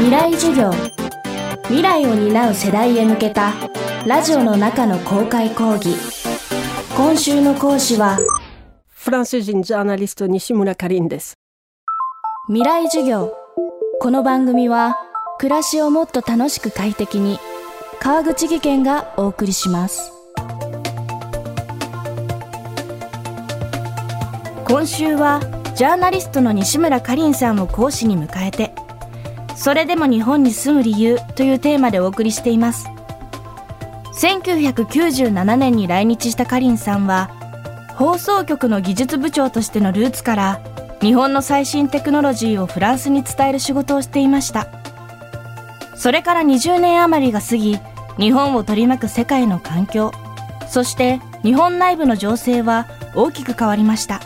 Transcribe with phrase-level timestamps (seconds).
[0.00, 0.70] 未来授業。
[1.64, 3.52] 未来を担う世代へ向けた
[4.06, 5.94] ラジオの中の公開講義。
[6.96, 8.18] 今週の講師は
[8.88, 11.34] フランス人ジャーナリスト西村かりんです。
[12.48, 13.34] 未来授業。
[14.00, 14.96] この番組は
[15.38, 17.38] 暮らしをもっと楽しく快適に
[18.00, 20.12] 川口義賢がお送りします。
[24.64, 25.40] 今週は
[25.76, 28.74] ジャーナリストの西村かりんさんを講師に迎えて
[29.60, 32.88] それでも日本に住む理由というテーマでお送りしています。
[34.14, 37.28] 1997年に来日したかりんさんは
[37.94, 40.60] 放送局の技術部長としてのルーツから
[41.02, 44.66] 日本の最新テクノロジーをフランスに伝える仕事をしていました。
[45.94, 47.78] それから20年余りが過ぎ
[48.16, 50.10] 日本を取り巻く世界の環境
[50.70, 54.22] そして日本内部の情勢は大きく変わりました。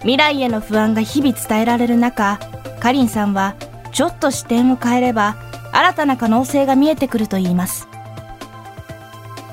[0.00, 2.38] 未来への不安が日々伝えられる中
[2.78, 3.56] かりんさんは
[3.96, 5.36] ちょっと視点を変えれば
[5.72, 7.88] 新たな可能性が見えてくるといいます。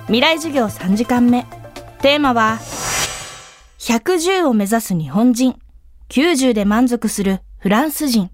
[0.07, 1.45] 未来授業3時間目。
[2.01, 2.59] テーマは
[3.79, 5.55] 110を目指す日本人。
[6.09, 8.31] 90で満足するフランス人。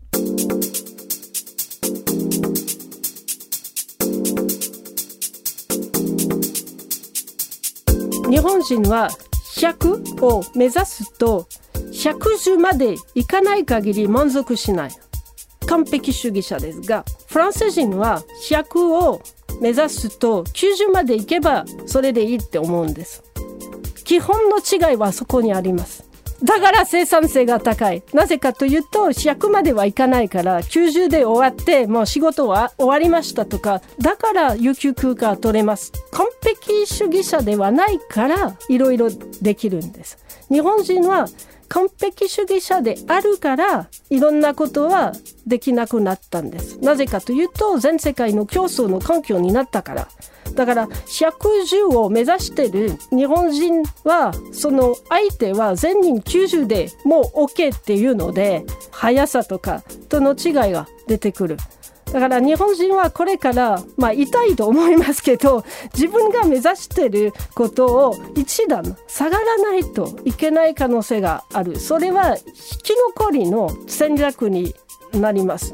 [8.31, 9.09] 日本人は
[9.57, 11.47] 100を目指すと
[11.93, 14.91] 110までいかない限り満足しない。
[15.69, 19.21] 完璧主義者ですがフランス人は100を
[19.61, 23.23] 目指すと90までいけばそれでいいって思うんです。
[24.03, 26.09] 基本の違いはそこにあります。
[26.43, 28.01] だから生産性が高い。
[28.13, 35.91] なぜかというと100まではいかないから90で終わってもう仕事は終わりましたとかだから有給休暇取れます。
[36.11, 39.09] 完璧主義者ではないからいろいろ
[39.41, 40.17] できるんです。
[40.49, 41.27] 日本人は
[41.69, 45.13] 完璧主義者であるからいろんなことは
[45.47, 50.07] できなくなったんですなぜかというと全世界の競争の環境になったから
[50.55, 61.57] だから110を目指してる日本人はその相手は全人90でもう OK っていうので速さとかとの違いが出てくる。
[62.11, 71.79] だから日本人はこれから、まあ痛いと思いますけど、自分が目指していることを一段下がらないといけない可能性がある。
[71.79, 74.73] それは生き残りの戦略に
[75.13, 75.73] なります。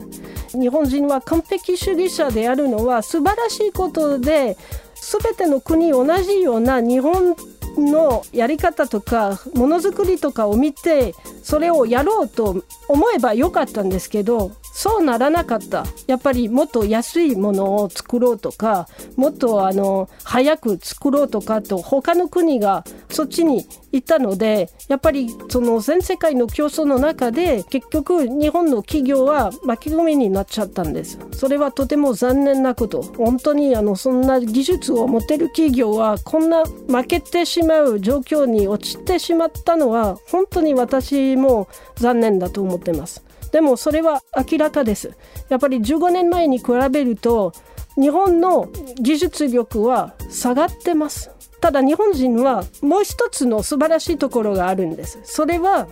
[0.52, 4.58] 日本人は完璧主義者であるのは素晴らしいことで、
[4.96, 7.36] 全ての国同じような日本
[7.78, 11.14] のやり方とかものづくりとかを見て
[11.46, 15.86] それをやろうと思えばよかったんですけどそうならなかった。
[16.06, 31.20] やっぱりもっと安いものを作ろうとかもっとあの早く作ろうとかと他の国がそっちに行ったのでやっぱりその全世界の競争の中で結局日本の企業は巻き込みになっちゃったんです。
[31.32, 33.02] それはとても残念なこと。
[33.02, 43.24] 本当にあのそんな技術を持てる企業はこんな負けてしまう状況に陥ってしまったのは本当に私も残念だと思ってます。
[43.52, 45.16] でもそれは明らかです。
[45.50, 47.54] やっぱり15年前に比べると
[47.96, 48.70] 日本の
[49.00, 51.32] 技術力は下がってます。
[51.62, 55.20] ただ日本人はもう一つの素晴らしいところがあるんです。
[55.24, 55.88] それは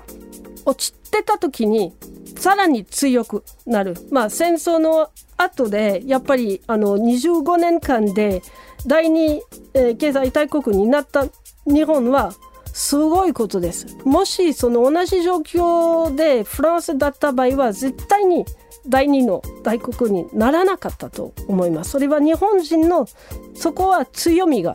[0.65, 1.93] 落ちてた時に
[2.37, 3.95] さらに強くなる。
[4.11, 8.41] まあ戦争の後でやっぱりあの25年間で
[8.85, 9.41] 第二、
[9.73, 11.25] え、経済大国になった
[11.65, 12.33] 日本は
[12.73, 13.97] すごいことです。
[14.03, 18.45] もしその同じ状況でフランスだった場合は絶対に
[18.87, 21.91] 第二の大国にならなかったと思います。
[21.91, 23.07] それは日本人の
[23.53, 24.73] そこは強みが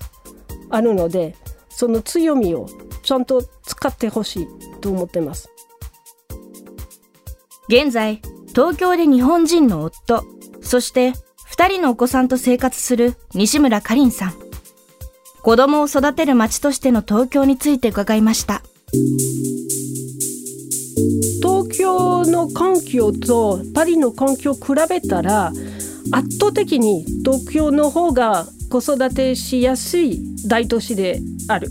[0.70, 1.34] あるので
[1.69, 2.66] その強みを
[3.03, 4.48] ちゃんと使ってほしい
[4.81, 5.50] と思ってます。
[7.69, 10.25] 現在東京で日本人の夫
[10.62, 11.12] そして
[11.50, 14.47] 2人のお子さんと生活する西村かりんさん。
[15.48, 18.60] 子供を育てる街としての東京について伺いました。
[21.42, 25.50] 東京の環境とパリの環境を比べたら
[26.12, 31.19] 圧倒的に東京の方が子育てしやすい大都市で
[31.49, 31.70] ある。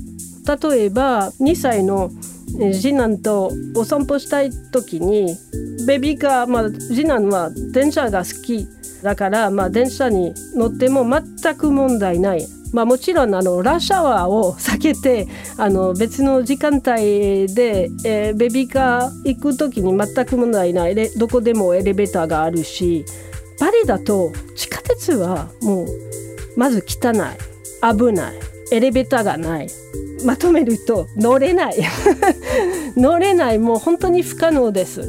[0.71, 2.09] 例えば2歳の
[2.73, 5.37] 次男とお散歩したい時に
[5.85, 8.67] ベビーカー、まあ、次男は電車が好き
[9.03, 12.56] だから、まあ、電車に乗っても全く問題ない。
[12.73, 15.27] まあ、もちろんあのラッシュアワーを避けて
[15.57, 16.83] あの別の時間帯
[17.53, 23.05] で、えー、ベビーカー行く時に全く問題ないどこでもエレベーターがあるし
[23.59, 25.87] パリだと地下鉄はもう
[26.55, 28.39] まず汚い危ない
[28.71, 29.69] エレベーターがない
[30.25, 31.75] まとめると乗れない。
[32.97, 35.01] 乗れないもう本当に不可能です。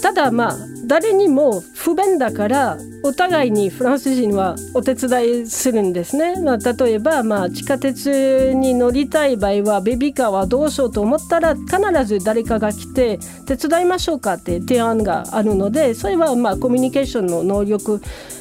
[0.00, 18.00] ただまあ誰にも不便だからお互いにフランス人はお手伝いするんですね、まあ、例えば、まあ、地下鉄に乗りたい場合はベビーカーはどうしようと思ったら必ず誰かが来て手伝いましょうかって提案があるのでそれはまあコミュニケーションの能力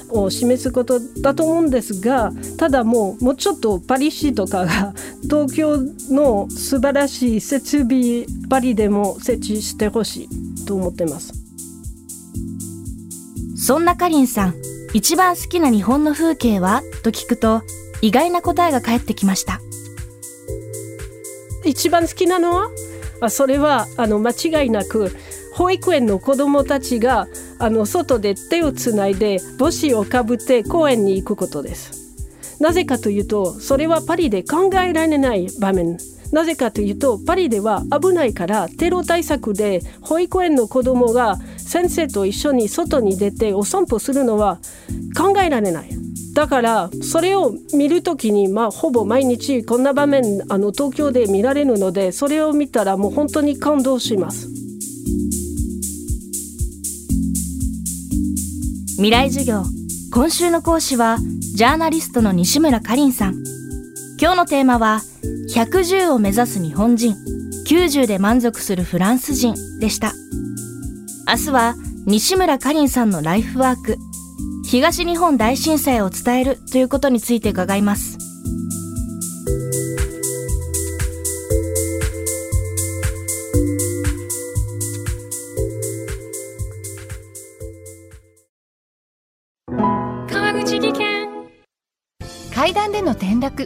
[0.10, 5.80] を示すことだと思うんですがただもうもうちょっとパリ市とかが 東京
[6.10, 10.30] の素晴らしい設備パリでも設置してほし
[10.62, 11.37] いと思ってます。
[13.56, 14.56] そんなかりんさん、
[14.94, 16.82] 一番好きな日本の風景は？
[17.04, 17.64] と聞くと、
[18.02, 19.60] 意外な答えが返ってきました。
[21.66, 22.70] 一番好きなのは？
[23.20, 25.12] あそれはあの間違いなく
[25.56, 32.16] 保育園の子どもたちがあの外で手をつないで帽子をかぶって公園に行くことです。
[32.60, 35.98] なぜかというとそれはパリで考えられない場面
[36.32, 44.60] なぜかというとパリでは危ないからテロ対策で保育園の子どもが先生と一緒に外に出てお散歩するのは
[45.18, 45.90] 考えられない。
[46.34, 54.48] だからそれを見るときに、まあ、ほぼ毎日こんな場面あの東京で見られるのでそれを見たらもう本当に感動します。
[58.98, 59.64] 未来授業
[60.12, 61.18] 今週の講師は
[61.56, 63.44] ジャーナリストの西村かりんさん
[64.20, 65.02] 今日のテーマは
[65.58, 67.16] 110を目指す日本人。
[67.68, 70.14] 90で満足するフランス人でした。
[71.28, 71.76] 明日は
[72.06, 73.98] 西村かりんさんのライフワーク。
[74.70, 78.20] 東日本大震災を伝えるということについて伺います。
[90.30, 91.28] 川口技研。
[92.54, 93.66] 階段での転落